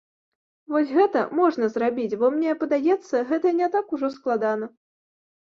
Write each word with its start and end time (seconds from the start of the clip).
Вось 0.75 0.93
гэта 0.99 1.21
можна 1.39 1.69
зрабіць, 1.75 2.17
бо 2.23 2.31
мне 2.39 2.55
падаецца, 2.65 3.23
гэта 3.33 3.47
не 3.61 3.71
так 3.77 3.95
ужо 3.99 4.13
складана. 4.19 4.73